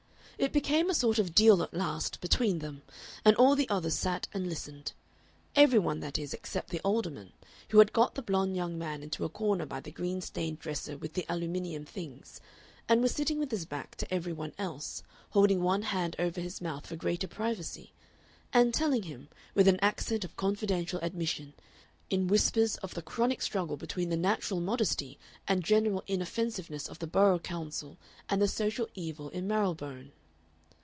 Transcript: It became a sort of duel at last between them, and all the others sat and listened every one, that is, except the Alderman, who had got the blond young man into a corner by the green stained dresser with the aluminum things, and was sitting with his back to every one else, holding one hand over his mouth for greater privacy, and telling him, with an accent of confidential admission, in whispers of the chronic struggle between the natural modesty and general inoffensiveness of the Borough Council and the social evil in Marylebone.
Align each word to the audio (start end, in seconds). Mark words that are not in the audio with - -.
It 0.43 0.51
became 0.51 0.89
a 0.89 0.95
sort 0.95 1.19
of 1.19 1.35
duel 1.35 1.61
at 1.61 1.71
last 1.71 2.19
between 2.19 2.57
them, 2.57 2.81
and 3.23 3.35
all 3.35 3.55
the 3.55 3.69
others 3.69 3.93
sat 3.93 4.27
and 4.33 4.49
listened 4.49 4.93
every 5.55 5.77
one, 5.77 5.99
that 5.99 6.17
is, 6.17 6.33
except 6.33 6.71
the 6.71 6.79
Alderman, 6.79 7.33
who 7.69 7.77
had 7.77 7.93
got 7.93 8.15
the 8.15 8.23
blond 8.23 8.55
young 8.55 8.75
man 8.75 9.03
into 9.03 9.23
a 9.23 9.29
corner 9.29 9.67
by 9.67 9.79
the 9.81 9.91
green 9.91 10.19
stained 10.19 10.57
dresser 10.57 10.97
with 10.97 11.13
the 11.13 11.27
aluminum 11.29 11.85
things, 11.85 12.41
and 12.89 13.03
was 13.03 13.13
sitting 13.13 13.37
with 13.37 13.51
his 13.51 13.67
back 13.67 13.95
to 13.97 14.11
every 14.11 14.33
one 14.33 14.51
else, 14.57 15.03
holding 15.29 15.61
one 15.61 15.83
hand 15.83 16.15
over 16.17 16.41
his 16.41 16.59
mouth 16.59 16.87
for 16.87 16.95
greater 16.95 17.27
privacy, 17.27 17.93
and 18.51 18.73
telling 18.73 19.03
him, 19.03 19.29
with 19.53 19.67
an 19.67 19.77
accent 19.79 20.25
of 20.25 20.35
confidential 20.37 20.99
admission, 21.03 21.53
in 22.09 22.25
whispers 22.25 22.77
of 22.77 22.95
the 22.95 23.03
chronic 23.03 23.43
struggle 23.43 23.77
between 23.77 24.09
the 24.09 24.17
natural 24.17 24.59
modesty 24.59 25.19
and 25.47 25.63
general 25.63 26.03
inoffensiveness 26.07 26.89
of 26.89 26.97
the 26.97 27.05
Borough 27.05 27.37
Council 27.37 27.99
and 28.27 28.41
the 28.41 28.47
social 28.47 28.87
evil 28.95 29.29
in 29.29 29.47
Marylebone. 29.47 30.11